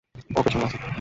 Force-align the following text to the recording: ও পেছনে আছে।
ও 0.31 0.39
পেছনে 0.43 0.63
আছে। 0.67 0.77